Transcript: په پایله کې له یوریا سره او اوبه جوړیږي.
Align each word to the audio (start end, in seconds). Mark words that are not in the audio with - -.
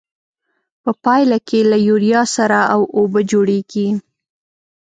په 0.83 0.91
پایله 1.03 1.37
کې 1.47 1.59
له 1.71 1.77
یوریا 1.87 2.21
سره 2.35 2.59
او 2.73 2.81
اوبه 2.97 3.21
جوړیږي. 3.31 3.87